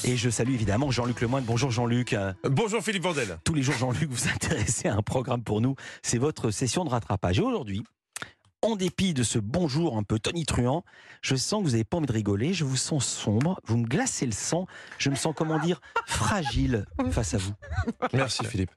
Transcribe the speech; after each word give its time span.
tous. 0.00 0.08
Et 0.08 0.16
je 0.16 0.30
salue 0.30 0.54
évidemment 0.54 0.90
Jean-Luc 0.90 1.20
Lemoyne. 1.20 1.44
Bonjour 1.44 1.70
Jean-Luc. 1.70 2.16
Bonjour 2.44 2.82
Philippe 2.82 3.02
Vandel. 3.02 3.38
Tous 3.44 3.54
les 3.54 3.62
jours, 3.62 3.76
Jean-Luc, 3.76 4.10
vous 4.10 4.28
intéressez 4.28 4.88
à 4.88 4.94
un 4.94 5.02
programme 5.02 5.42
pour 5.42 5.60
nous. 5.60 5.74
C'est 6.02 6.18
votre 6.18 6.50
session 6.50 6.84
de 6.84 6.90
rattrapage. 6.90 7.38
Et 7.38 7.42
aujourd'hui, 7.42 7.82
en 8.62 8.76
dépit 8.76 9.14
de 9.14 9.22
ce 9.22 9.38
bonjour 9.38 9.96
un 9.96 10.02
peu 10.02 10.18
tonitruant, 10.18 10.84
je 11.22 11.36
sens 11.36 11.60
que 11.60 11.66
vous 11.66 11.72
n'avez 11.72 11.84
pas 11.84 11.98
envie 11.98 12.06
de 12.06 12.12
rigoler. 12.12 12.52
Je 12.52 12.64
vous 12.64 12.76
sens 12.76 13.06
sombre. 13.06 13.60
Vous 13.64 13.76
me 13.76 13.86
glacez 13.86 14.26
le 14.26 14.32
sang. 14.32 14.66
Je 14.98 15.10
me 15.10 15.14
sens, 15.14 15.34
comment 15.36 15.58
dire, 15.58 15.80
fragile 16.06 16.84
face 17.10 17.34
à 17.34 17.38
vous. 17.38 17.52
Merci 18.12 18.44
Philippe. 18.44 18.70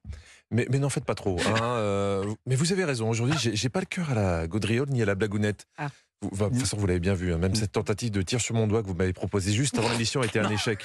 Mais, 0.52 0.66
mais 0.71 0.79
n'en 0.79 0.89
faites 0.89 1.05
pas 1.05 1.16
trop. 1.16 1.38
hein, 1.45 1.61
euh, 1.75 2.34
mais 2.47 2.55
vous 2.55 2.71
avez 2.71 2.84
raison. 2.86 3.09
Aujourd'hui, 3.09 3.38
j'ai 3.39 3.55
j'ai 3.55 3.70
pas 3.70 3.79
le 3.81 3.86
cœur 3.86 4.09
à 4.09 4.13
la 4.16 4.48
gaudriole 4.48 4.89
ni 4.89 5.02
à 5.02 5.05
la 5.05 5.16
blagounette. 5.16 5.66
Ah. 5.77 5.89
Vous- 6.21 6.29
bah, 6.31 6.45
de 6.45 6.49
toute 6.54 6.61
façon, 6.61 6.77
vous 6.77 6.88
l'avez 6.88 6.99
bien 6.99 7.13
vu. 7.13 7.34
hein, 7.34 7.38
même 7.38 7.55
cette 7.55 7.71
tentative 7.71 8.11
de 8.11 8.21
tir 8.21 8.41
sur 8.41 8.55
mon 8.55 8.67
doigt 8.67 8.81
que 8.81 8.88
vous 8.88 8.93
m'avez 8.95 9.13
proposée 9.13 9.54
juste 9.54 9.77
avant 9.77 9.89
l'émission 9.89 10.21
a 10.21 10.25
été 10.25 10.39
un 10.39 10.49
échec. 10.49 10.80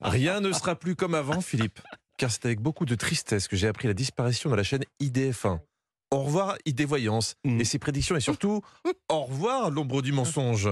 Rien 0.00 0.40
ne 0.40 0.52
sera 0.52 0.74
plus 0.76 0.94
comme 0.96 1.14
avant, 1.14 1.40
Philippe. 1.40 1.80
Car 2.18 2.30
c'est 2.30 2.44
avec 2.44 2.60
beaucoup 2.60 2.84
de 2.84 2.94
tristesse 2.94 3.48
que 3.48 3.56
j'ai 3.56 3.66
appris 3.66 3.88
la 3.88 3.94
disparition 3.94 4.50
de 4.50 4.54
la 4.56 4.62
chaîne 4.62 4.82
IDF1. 5.00 5.58
Au 6.12 6.22
revoir, 6.24 6.56
ID 6.66 6.82
Voyance 6.82 7.36
Mm. 7.44 7.60
et 7.60 7.64
ses 7.64 7.78
prédictions 7.78 8.16
et 8.16 8.20
surtout, 8.20 8.62
au 9.08 9.20
revoir, 9.24 9.70
l'ombre 9.70 10.02
du 10.02 10.12
mensonge. 10.12 10.68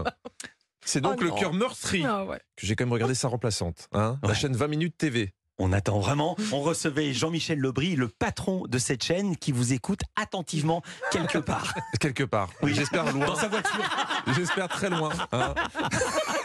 C'est 0.84 1.00
donc 1.00 1.16
Oh 1.20 1.22
le 1.24 1.30
cœur 1.32 1.52
meurtri 1.52 2.04
Ah 2.04 2.24
ouais. 2.24 2.40
que 2.56 2.66
j'ai 2.66 2.74
quand 2.76 2.84
même 2.84 2.92
regardé 2.92 3.14
sa 3.14 3.28
remplaçante. 3.28 3.88
hein, 3.92 4.18
La 4.22 4.34
chaîne 4.34 4.54
20 4.56 4.68
minutes 4.68 4.96
TV. 4.98 5.32
On 5.60 5.72
attend 5.72 5.98
vraiment. 5.98 6.36
On 6.52 6.60
recevait 6.60 7.12
Jean-Michel 7.12 7.58
Lebris, 7.58 7.96
le 7.96 8.06
patron 8.06 8.64
de 8.68 8.78
cette 8.78 9.02
chaîne, 9.02 9.36
qui 9.36 9.50
vous 9.50 9.72
écoute 9.72 10.00
attentivement 10.14 10.82
quelque 11.10 11.38
part. 11.38 11.74
Quelque 12.00 12.22
part. 12.22 12.48
Oui. 12.62 12.72
J'espère 12.74 13.12
loin. 13.12 13.26
Dans 13.26 13.34
sa 13.34 13.48
voiture. 13.48 13.84
J'espère 14.36 14.68
très 14.68 14.88
loin. 14.88 15.10
hein. 15.32 15.54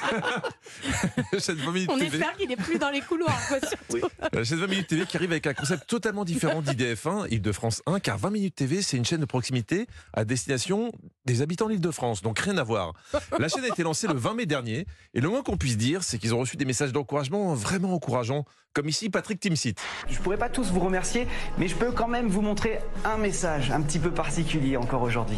Cette 1.40 1.58
20 1.58 1.72
minutes 1.72 1.90
On 1.92 1.98
TV, 1.98 2.18
espère 2.18 2.36
qu'il 2.38 2.50
n'est 2.50 2.56
plus 2.56 2.78
dans 2.78 2.90
les 2.90 3.02
couloirs. 3.02 3.40
quoi, 3.48 3.58
surtout. 3.60 4.08
euh, 4.36 4.44
cette 4.44 4.60
20 4.60 4.68
minutes 4.68 4.88
TV 4.88 5.06
qui 5.06 5.18
arrive 5.18 5.32
avec 5.32 5.48
un 5.48 5.54
concept 5.54 5.88
totalement 5.88 6.26
différent 6.26 6.62
d'IDF1, 6.62 7.28
Île-de-France 7.32 7.82
1, 7.86 8.00
car 8.00 8.18
20 8.18 8.30
minutes 8.32 8.56
TV, 8.56 8.82
c'est 8.82 8.98
une 8.98 9.06
chaîne 9.06 9.22
de 9.22 9.26
proximité 9.26 9.88
à 10.14 10.26
destination 10.26 10.92
des 11.26 11.42
habitants 11.42 11.66
de 11.68 11.72
l'Île-de-France, 11.72 12.22
donc 12.22 12.40
rien 12.40 12.58
à 12.58 12.64
voir. 12.64 12.94
La 13.40 13.48
chaîne 13.48 13.64
a 13.64 13.68
été 13.68 13.84
lancée 13.84 14.08
le 14.08 14.14
20 14.16 14.34
mai 14.36 14.46
dernier, 14.46 14.86
et 15.14 15.22
le 15.22 15.30
moins 15.30 15.42
qu'on 15.42 15.58
puisse 15.58 15.78
dire, 15.78 16.04
c'est 16.04 16.18
qu'ils 16.18 16.34
ont 16.36 16.40
reçu 16.40 16.58
des 16.58 16.66
messages 16.66 16.92
d'encouragement 16.92 17.54
vraiment 17.54 17.94
encourageants, 17.94 18.46
comme 18.74 18.90
ici 18.90 19.10
Patrick 19.10 19.40
Timsit. 19.40 19.76
Je 20.10 20.18
pourrais 20.20 20.38
pas 20.38 20.50
tous 20.50 20.72
vous 20.72 20.80
remercier, 20.80 21.28
mais 21.58 21.68
je 21.68 21.76
peux 21.76 21.92
quand 21.92 22.08
même 22.08 22.28
vous 22.28 22.42
montrer 22.42 22.80
un 23.06 23.18
message 23.18 23.72
un 23.72 23.82
petit 23.82 24.00
peu 24.00 24.12
particulier 24.12 24.78
encore 24.78 25.02
aujourd'hui. 25.04 25.38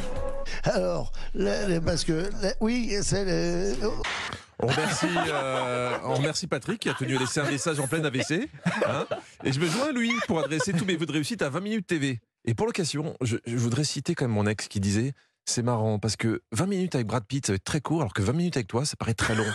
Alors, 0.63 1.11
parce 1.85 2.03
que 2.03 2.29
oui, 2.61 2.93
c'est 3.01 3.25
le. 3.25 3.73
On 4.65 4.71
remercie, 4.71 5.05
euh, 5.27 5.97
on 6.03 6.15
remercie 6.15 6.47
Patrick 6.47 6.79
qui 6.79 6.89
a 6.89 6.95
tenu 6.95 7.15
à 7.15 7.19
laisser 7.19 7.39
un 7.39 7.49
message 7.51 7.79
en 7.79 7.87
pleine 7.87 8.03
AVC. 8.05 8.49
hein. 8.87 9.05
et 9.43 9.53
je 9.53 9.59
me 9.59 9.67
joins 9.67 9.89
à 9.89 9.91
lui 9.91 10.11
pour 10.27 10.39
adresser 10.39 10.73
tous 10.73 10.85
mes 10.85 10.95
vœux 10.95 11.05
de 11.05 11.11
réussite 11.11 11.43
à 11.43 11.49
20 11.49 11.59
minutes 11.59 11.87
TV. 11.87 12.19
Et 12.45 12.55
pour 12.55 12.65
l'occasion, 12.65 13.15
je, 13.21 13.37
je 13.45 13.57
voudrais 13.57 13.83
citer 13.83 14.15
quand 14.15 14.25
même 14.25 14.33
mon 14.33 14.47
ex 14.47 14.67
qui 14.67 14.79
disait 14.79 15.13
C'est 15.45 15.61
marrant 15.61 15.99
parce 15.99 16.15
que 16.15 16.41
20 16.53 16.65
minutes 16.65 16.95
avec 16.95 17.05
Brad 17.05 17.25
Pitt, 17.25 17.45
ça 17.45 17.51
va 17.51 17.57
être 17.57 17.63
très 17.63 17.79
court, 17.79 18.01
alors 18.01 18.13
que 18.13 18.23
20 18.23 18.33
minutes 18.33 18.57
avec 18.57 18.67
toi, 18.67 18.85
ça 18.85 18.95
paraît 18.95 19.13
très 19.13 19.35
long. 19.35 19.45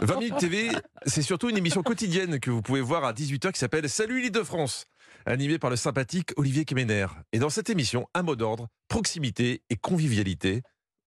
20 0.00 0.16
minutes 0.18 0.38
TV, 0.38 0.70
c'est 1.04 1.22
surtout 1.22 1.50
une 1.50 1.58
émission 1.58 1.82
quotidienne 1.82 2.40
que 2.40 2.50
vous 2.50 2.62
pouvez 2.62 2.80
voir 2.80 3.04
à 3.04 3.12
18h 3.12 3.52
qui 3.52 3.58
s'appelle 3.58 3.86
Salut 3.88 4.22
l'île 4.22 4.32
de 4.32 4.42
France, 4.42 4.86
animée 5.26 5.58
par 5.58 5.68
le 5.68 5.76
sympathique 5.76 6.32
Olivier 6.36 6.64
Kemener. 6.64 7.06
Et 7.32 7.38
dans 7.38 7.50
cette 7.50 7.68
émission, 7.68 8.06
un 8.14 8.22
mot 8.22 8.34
d'ordre, 8.34 8.68
proximité 8.88 9.62
et 9.68 9.76
convivialité. 9.76 10.62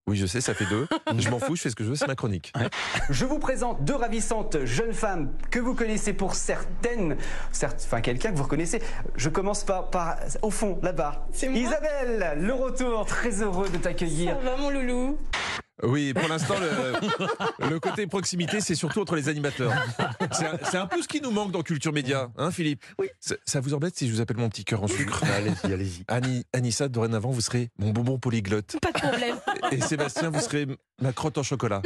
Oui, 0.06 0.18
je 0.18 0.26
sais, 0.26 0.42
ça 0.42 0.54
fait 0.54 0.66
deux. 0.66 0.86
Je 1.18 1.30
m'en 1.30 1.40
fous, 1.40 1.56
je 1.56 1.62
fais 1.62 1.70
ce 1.70 1.76
que 1.76 1.84
je 1.86 1.90
veux, 1.90 1.96
c'est 1.96 2.08
ma 2.08 2.16
chronique. 2.16 2.52
Je 3.10 3.26
vous 3.26 3.40
présente 3.40 3.86
deux 3.86 3.96
ravissantes 3.96 4.66
jeunes 4.66 4.92
femmes 4.92 5.32
que 5.50 5.60
vous 5.60 5.76
connaissez 5.76 6.12
pour 6.12 6.36
certaines, 6.36 7.16
certes, 7.54 7.82
enfin 7.86 8.02
quelqu'un 8.02 8.32
que 8.32 8.36
vous 8.38 8.44
reconnaissez. 8.44 8.82
Je 9.16 9.30
commence 9.30 9.64
par, 9.64 9.90
par 9.90 10.18
au 10.42 10.50
fond, 10.50 10.78
là-bas. 10.82 11.26
C'est 11.32 11.48
moi 11.48 11.58
Isabelle, 11.58 12.38
le 12.38 12.54
retour, 12.54 13.06
très 13.06 13.42
heureux 13.42 13.70
de 13.70 13.78
t'accueillir. 13.78 14.36
Ça 14.44 14.50
va, 14.50 14.58
mon 14.58 14.72
loulou? 14.72 15.18
Oui, 15.82 16.14
pour 16.14 16.30
l'instant, 16.30 16.56
le, 16.60 17.70
le 17.70 17.80
côté 17.80 18.06
proximité, 18.06 18.62
c'est 18.62 18.76
surtout 18.76 19.02
entre 19.02 19.16
les 19.16 19.28
animateurs. 19.28 19.74
C'est 20.70 20.78
un, 20.78 20.86
peu 20.86 21.02
ce 21.02 21.08
qui 21.08 21.20
nous 21.20 21.32
manque 21.32 21.52
dans 21.52 21.64
Culture 21.64 21.92
Média, 21.92 22.30
hein, 22.38 22.52
Philippe? 22.52 22.86
Oui. 23.00 23.08
Ça, 23.20 23.36
ça 23.46 23.60
vous 23.60 23.74
embête 23.74 23.98
si 23.98 24.08
je 24.08 24.14
vous 24.14 24.22
appelle 24.22 24.38
mon 24.38 24.50
petit 24.50 24.66
cœur 24.66 24.84
en 24.84 24.88
sucre? 24.88 25.24
Allez-y, 25.36 25.74
allez-y. 25.74 26.04
Annie, 26.08 26.46
Anissa, 26.54 26.90
dorénavant, 26.90 27.32
vous 27.32 27.42
serez 27.42 27.70
mon 27.80 27.90
bonbon 27.90 28.20
polyglotte. 28.20 28.78
Pas 28.82 28.92
de 28.92 29.00
problème. 29.00 29.36
Et 29.72 29.82
Sébastien, 29.82 30.30
vous 30.30 30.42
serez 30.42 30.68
ma 31.04 31.14
crotte 31.14 31.38
en 31.38 31.44
chocolat. 31.44 31.82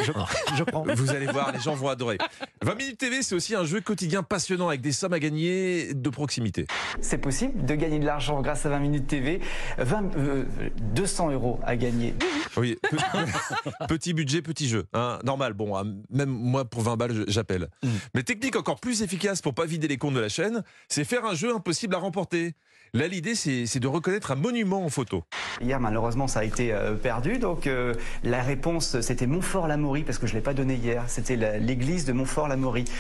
Je 0.56 0.64
prends. 0.64 0.84
Vous 0.96 1.10
allez 1.10 1.26
voir, 1.26 1.52
les 1.52 1.60
gens 1.60 1.74
vont 1.76 1.90
adorer. 1.90 2.18
20 2.64 2.76
minutes 2.76 2.98
TV, 2.98 3.22
c'est 3.24 3.36
aussi 3.36 3.56
un 3.56 3.66
jeu 3.66 3.82
quotidien 3.82 4.24
passionnant 4.24 4.68
avec 4.70 4.82
des 4.82 4.92
sommes 4.92 5.14
à 5.14 5.20
gagner 5.20 5.94
de 5.94 6.10
proximité. 6.10 6.68
C'est 7.02 7.18
possible 7.18 7.66
de 7.66 7.76
gagner 7.76 8.00
de 8.00 8.06
l'argent 8.06 8.42
grâce 8.42 8.66
à 8.66 8.70
20 8.70 8.80
minutes 8.80 9.08
TV. 9.08 9.42
20, 9.80 10.16
euh, 10.16 10.46
200 10.94 11.32
euros 11.32 11.60
à 11.66 11.76
gagner. 11.76 12.14
Oui, 12.56 12.78
pe- 12.90 13.86
petit 13.88 14.14
budget, 14.14 14.42
petit 14.42 14.68
jeu. 14.70 14.86
hein. 14.94 15.20
normal, 15.24 15.54
bon, 15.54 15.76
hein, 15.76 15.84
même 16.10 16.30
moi 16.30 16.66
pour 16.66 16.84
20 16.84 16.96
balles, 16.98 17.26
j'appelle. 17.28 17.70
Mm. 17.84 17.88
Mais 18.14 18.24
technique 18.24 18.56
encore 18.56 18.80
plus 18.80 19.02
efficace 19.02 19.42
pour 19.42 19.54
pas 19.54 19.66
vider 19.66 19.88
les 19.88 19.98
comptes 19.98 20.14
de 20.14 20.20
la 20.20 20.30
chaîne, 20.30 20.64
c'est 20.88 21.04
faire 21.04 21.26
un 21.26 21.34
jeu 21.34 21.54
impossible 21.56 21.96
à 21.96 21.98
remporter. 21.98 22.54
Là, 22.94 23.08
l'idée, 23.08 23.36
c'est 23.36 23.80
de 23.80 23.88
reconnaître 23.88 24.32
un 24.32 24.36
monument 24.36 24.86
en 24.86 24.90
photo. 24.90 25.24
Hier, 25.62 25.80
malheureusement, 25.80 26.28
ça 26.28 26.40
a 26.42 26.44
été 26.44 26.72
euh, 26.74 26.94
perdu. 26.94 27.40
Donc, 27.40 27.68
euh, 27.68 27.94
la 28.24 28.42
réponse, 28.42 29.00
c'était 29.02 29.28
Montfort-l'Amaury, 29.28 30.04
parce 30.04 30.18
que 30.20 30.28
je 30.28 30.34
ne 30.34 30.38
l'ai 30.38 30.44
pas 30.44 30.54
donné 30.54 30.76
hier. 30.76 31.04
C'était 31.08 31.36
l'église 31.60 32.06
de 32.06 32.14
Montfort-l'Amaury 32.14 32.84
qui, 32.86 32.92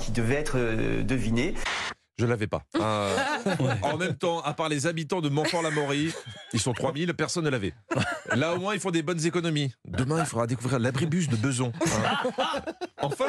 qui 0.00 0.12
devait 0.12 0.34
être 0.34 0.56
euh, 0.58 1.02
devinée. 1.02 1.54
Je 2.18 2.26
l'avais 2.26 2.46
pas. 2.46 2.62
En 3.82 3.96
même 3.96 4.14
temps, 4.14 4.40
à 4.40 4.54
part 4.54 4.68
les 4.68 4.86
habitants 4.86 5.20
de 5.20 5.28
Montfort-la-Maurie, 5.28 6.12
ils 6.52 6.60
sont 6.60 6.72
3000, 6.72 7.12
personne 7.14 7.44
ne 7.44 7.50
l'avait. 7.50 7.74
Là, 8.34 8.54
au 8.54 8.58
moins, 8.58 8.74
ils 8.74 8.80
font 8.80 8.90
des 8.92 9.02
bonnes 9.02 9.24
économies. 9.26 9.72
Demain, 9.86 10.20
il 10.20 10.26
faudra 10.26 10.46
découvrir 10.46 10.78
l'abribus 10.78 11.28
de 11.28 11.36
Beson. 11.36 11.72
hein. 11.82 12.62
Enfin, 13.02 13.26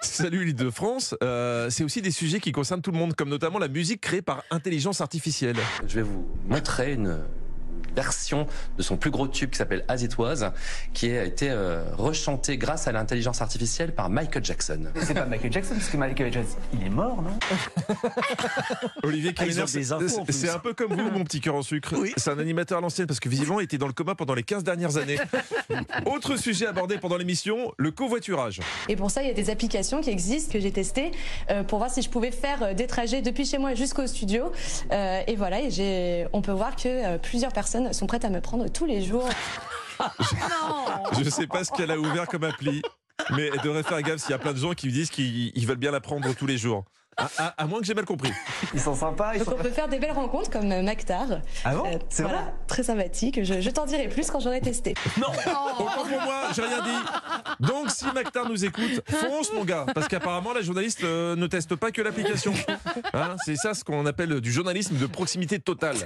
salut 0.00 0.44
l'île 0.44 0.54
de 0.54 0.70
France, 0.70 1.14
euh, 1.22 1.70
c'est 1.70 1.82
aussi 1.82 2.02
des 2.02 2.10
sujets 2.10 2.38
qui 2.40 2.52
concernent 2.52 2.82
tout 2.82 2.92
le 2.92 2.98
monde, 2.98 3.14
comme 3.14 3.30
notamment 3.30 3.58
la 3.58 3.68
musique 3.68 4.00
créée 4.02 4.22
par 4.22 4.42
intelligence 4.50 5.00
artificielle. 5.00 5.56
Je 5.86 5.96
vais 5.96 6.02
vous 6.02 6.26
montrer 6.48 6.92
une 6.92 7.18
version 8.00 8.46
de 8.78 8.82
son 8.82 8.96
plus 8.96 9.10
gros 9.10 9.28
tube 9.28 9.50
qui 9.50 9.58
s'appelle 9.58 9.84
As 9.88 10.02
It 10.02 10.16
Was, 10.16 10.52
qui 10.94 11.10
a 11.10 11.24
été 11.24 11.50
euh, 11.50 11.84
rechanté 11.96 12.56
grâce 12.56 12.88
à 12.88 12.92
l'intelligence 12.92 13.42
artificielle 13.42 13.94
par 13.94 14.08
Michael 14.08 14.44
Jackson. 14.44 14.84
C'est 15.02 15.14
pas 15.14 15.26
Michael 15.26 15.52
Jackson, 15.52 15.74
parce 15.74 15.88
que 15.88 15.96
Michael 15.96 16.32
Jackson, 16.32 16.56
il 16.72 16.86
est 16.86 16.90
mort, 16.90 17.20
non? 17.20 17.38
Olivier 19.02 19.34
Ah, 19.36 19.42
infos, 19.42 19.92
en 19.92 20.24
c'est 20.30 20.48
un 20.48 20.58
peu 20.58 20.72
comme 20.72 20.94
vous, 20.94 21.10
mon 21.10 21.24
petit 21.24 21.40
cœur 21.40 21.54
en 21.54 21.62
sucre. 21.62 21.94
Oui. 21.98 22.12
C'est 22.16 22.30
un 22.30 22.38
animateur 22.38 22.78
à 22.78 22.80
l'ancienne 22.80 23.06
parce 23.06 23.20
que 23.20 23.28
visiblement, 23.28 23.60
il 23.60 23.64
était 23.64 23.78
dans 23.78 23.86
le 23.86 23.92
coma 23.92 24.14
pendant 24.14 24.34
les 24.34 24.42
15 24.42 24.64
dernières 24.64 24.96
années. 24.96 25.18
Autre 26.06 26.36
sujet 26.36 26.66
abordé 26.66 26.98
pendant 26.98 27.16
l'émission, 27.16 27.72
le 27.76 27.90
covoiturage. 27.90 28.60
Et 28.88 28.96
pour 28.96 29.10
ça, 29.10 29.22
il 29.22 29.28
y 29.28 29.30
a 29.30 29.34
des 29.34 29.50
applications 29.50 30.00
qui 30.00 30.10
existent 30.10 30.52
que 30.52 30.60
j'ai 30.60 30.72
testées 30.72 31.10
euh, 31.50 31.62
pour 31.62 31.78
voir 31.78 31.90
si 31.90 32.02
je 32.02 32.10
pouvais 32.10 32.30
faire 32.30 32.62
euh, 32.62 32.74
des 32.74 32.86
trajets 32.86 33.22
depuis 33.22 33.44
chez 33.44 33.58
moi 33.58 33.74
jusqu'au 33.74 34.06
studio. 34.06 34.52
Euh, 34.92 35.20
et 35.26 35.36
voilà, 35.36 35.60
et 35.60 36.26
on 36.32 36.42
peut 36.42 36.52
voir 36.52 36.76
que 36.76 37.16
plusieurs 37.18 37.52
personnes 37.52 37.89
sont 37.92 38.06
prêtes 38.06 38.24
à 38.24 38.30
me 38.30 38.40
prendre 38.40 38.68
tous 38.70 38.86
les 38.86 39.02
jours. 39.04 39.28
Je 41.18 41.24
ne 41.24 41.30
sais 41.30 41.46
pas 41.46 41.64
ce 41.64 41.70
qu'elle 41.72 41.90
a 41.90 41.98
ouvert 41.98 42.26
comme 42.26 42.44
appli, 42.44 42.82
mais 43.30 43.50
elle 43.52 43.60
devrait 43.60 43.82
faire 43.82 44.00
gaffe 44.02 44.20
s'il 44.20 44.30
y 44.30 44.34
a 44.34 44.38
plein 44.38 44.52
de 44.52 44.58
gens 44.58 44.72
qui 44.72 44.86
lui 44.86 44.92
disent 44.92 45.10
qu'ils 45.10 45.52
ils 45.54 45.66
veulent 45.66 45.76
bien 45.76 45.90
la 45.90 46.00
prendre 46.00 46.32
tous 46.34 46.46
les 46.46 46.58
jours. 46.58 46.84
À, 47.16 47.28
à- 47.38 47.62
à 47.62 47.66
moins 47.66 47.80
que 47.80 47.84
j'ai 47.86 47.92
mal 47.92 48.06
compris. 48.06 48.32
Ils 48.72 48.80
sont 48.80 48.94
sympas. 48.94 49.34
Ils 49.34 49.40
Donc 49.40 49.48
sont... 49.48 49.54
on 49.58 49.62
peut 49.62 49.68
faire 49.70 49.88
des 49.88 49.98
belles 49.98 50.12
rencontres 50.12 50.48
comme 50.48 50.70
euh, 50.72 50.80
Mactar. 50.80 51.26
Ah 51.64 51.74
bon 51.74 51.84
Euh, 51.86 51.98
C'est 52.08 52.22
voilà, 52.22 52.38
vrai 52.42 52.52
très 52.66 52.82
sympathique. 52.84 53.44
Je, 53.44 53.60
je 53.60 53.68
t'en 53.68 53.84
dirai 53.84 54.08
plus 54.08 54.30
quand 54.30 54.40
j'aurai 54.40 54.60
testé. 54.62 54.94
Autant 55.18 55.32
pour 56.08 56.20
moi, 56.22 56.44
j'ai 56.54 56.62
rien 56.62 56.80
dit. 56.82 57.66
Donc 57.66 57.90
si 57.90 58.06
Mactar 58.14 58.48
nous 58.48 58.64
écoute, 58.64 59.02
fonce 59.06 59.52
mon 59.52 59.64
gars, 59.64 59.84
parce 59.94 60.08
qu'apparemment 60.08 60.54
la 60.54 60.62
journaliste 60.62 61.02
euh, 61.04 61.36
ne 61.36 61.46
teste 61.46 61.74
pas 61.74 61.90
que 61.90 62.00
l'application. 62.00 62.54
Hein, 63.12 63.36
c'est 63.44 63.56
ça 63.56 63.74
ce 63.74 63.84
qu'on 63.84 64.06
appelle 64.06 64.40
du 64.40 64.50
journalisme 64.52 64.96
de 64.96 65.06
proximité 65.06 65.58
totale. 65.58 65.96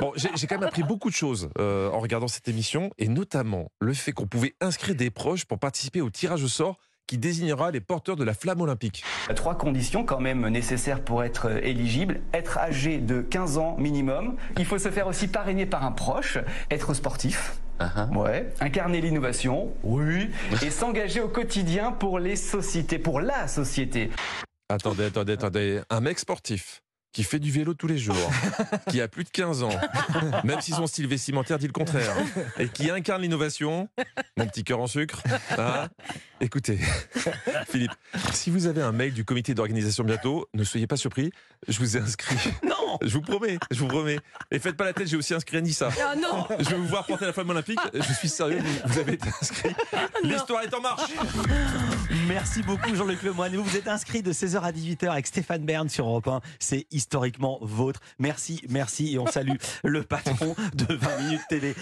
Bon, 0.00 0.12
j'ai 0.16 0.46
quand 0.46 0.58
même 0.58 0.68
appris 0.68 0.82
beaucoup 0.82 1.08
de 1.08 1.14
choses 1.14 1.50
euh, 1.58 1.90
en 1.90 2.00
regardant 2.00 2.26
cette 2.26 2.48
émission, 2.48 2.90
et 2.98 3.08
notamment 3.08 3.70
le 3.80 3.94
fait 3.94 4.12
qu'on 4.12 4.26
pouvait 4.26 4.54
inscrire 4.60 4.94
des 4.94 5.10
proches 5.10 5.44
pour 5.44 5.58
participer 5.58 6.00
au 6.00 6.10
tirage 6.10 6.42
au 6.42 6.48
sort 6.48 6.78
qui 7.06 7.18
désignera 7.18 7.70
les 7.70 7.80
porteurs 7.80 8.16
de 8.16 8.24
la 8.24 8.34
flamme 8.34 8.62
olympique. 8.62 9.04
Trois 9.36 9.56
conditions 9.56 10.04
quand 10.04 10.20
même 10.20 10.48
nécessaires 10.48 11.02
pour 11.02 11.22
être 11.22 11.50
euh, 11.50 11.60
éligible. 11.62 12.20
Être 12.32 12.58
âgé 12.58 12.98
de 12.98 13.20
15 13.20 13.58
ans 13.58 13.76
minimum. 13.78 14.36
Il 14.58 14.64
faut 14.64 14.78
se 14.78 14.90
faire 14.90 15.06
aussi 15.06 15.28
parrainer 15.28 15.66
par 15.66 15.84
un 15.84 15.92
proche. 15.92 16.38
Être 16.70 16.94
sportif. 16.94 17.58
Ah. 17.78 18.08
Ouais. 18.14 18.52
Incarner 18.60 19.00
l'innovation. 19.00 19.72
Oui. 19.82 20.30
Et 20.62 20.70
s'engager 20.70 21.20
au 21.20 21.28
quotidien 21.28 21.92
pour 21.92 22.18
les 22.18 22.36
sociétés, 22.36 22.98
pour 22.98 23.20
la 23.20 23.48
société. 23.48 24.10
Attendez, 24.70 25.04
attendez, 25.04 25.32
attendez. 25.34 25.80
Un 25.90 26.00
mec 26.00 26.18
sportif 26.18 26.80
qui 27.14 27.22
fait 27.22 27.38
du 27.38 27.50
vélo 27.50 27.72
tous 27.74 27.86
les 27.86 27.96
jours, 27.96 28.30
qui 28.90 29.00
a 29.00 29.08
plus 29.08 29.24
de 29.24 29.30
15 29.30 29.62
ans, 29.62 29.80
même 30.42 30.60
si 30.60 30.72
son 30.72 30.86
style 30.86 31.06
vestimentaire 31.06 31.58
dit 31.58 31.68
le 31.68 31.72
contraire, 31.72 32.14
et 32.58 32.68
qui 32.68 32.90
incarne 32.90 33.22
l'innovation, 33.22 33.88
mon 34.36 34.46
petit 34.46 34.64
cœur 34.64 34.80
en 34.80 34.88
sucre, 34.88 35.22
hein, 35.56 35.88
Écoutez, 36.40 36.78
Philippe, 37.70 37.92
si 38.32 38.50
vous 38.50 38.66
avez 38.66 38.82
un 38.82 38.92
mail 38.92 39.14
du 39.14 39.24
comité 39.24 39.54
d'organisation 39.54 40.04
bientôt, 40.04 40.48
ne 40.52 40.64
soyez 40.64 40.86
pas 40.86 40.96
surpris, 40.96 41.30
je 41.68 41.78
vous 41.78 41.96
ai 41.96 42.00
inscrit. 42.00 42.36
Non 42.62 42.98
Je 43.02 43.14
vous 43.14 43.22
promets, 43.22 43.58
je 43.70 43.78
vous 43.78 43.86
promets. 43.86 44.18
Et 44.50 44.58
faites 44.58 44.76
pas 44.76 44.84
la 44.84 44.92
tête, 44.92 45.08
j'ai 45.08 45.16
aussi 45.16 45.32
inscrit 45.32 45.56
Anissa. 45.56 45.88
Ah 46.04 46.14
non 46.16 46.46
Je 46.58 46.68
vais 46.68 46.76
vous 46.76 46.86
voir 46.86 47.06
porter 47.06 47.24
la 47.24 47.32
femme 47.32 47.48
olympique. 47.48 47.78
Je 47.94 48.12
suis 48.12 48.28
sérieux, 48.28 48.58
vous, 48.58 48.92
vous 48.92 48.98
avez 48.98 49.14
été 49.14 49.28
inscrit. 49.40 49.74
L'histoire 50.22 50.62
est 50.64 50.74
en 50.74 50.80
marche. 50.80 51.12
Merci 52.28 52.62
beaucoup 52.62 52.94
Jean-Luc 52.94 53.22
Lemoyne. 53.22 53.56
Vous 53.56 53.64
vous 53.64 53.76
êtes 53.76 53.88
inscrit 53.88 54.22
de 54.22 54.32
16h 54.32 54.60
à 54.60 54.72
18h 54.72 55.08
avec 55.08 55.26
Stéphane 55.26 55.64
Bern 55.64 55.88
sur 55.88 56.06
Europe 56.06 56.28
1. 56.28 56.40
C'est 56.58 56.86
historiquement 56.90 57.58
vôtre. 57.60 58.00
Merci, 58.18 58.62
merci 58.68 59.14
et 59.14 59.18
on 59.18 59.26
salue 59.26 59.56
le 59.84 60.02
patron 60.02 60.54
de 60.74 60.94
20 60.94 61.18
minutes 61.22 61.40
TV. 61.48 61.72